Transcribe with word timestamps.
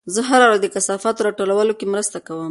زه 0.13 0.21
هره 0.29 0.45
ورځ 0.47 0.59
د 0.63 0.67
کثافاتو 0.75 1.25
راټولولو 1.27 1.73
کې 1.79 1.85
مرسته 1.93 2.17
کوم. 2.27 2.39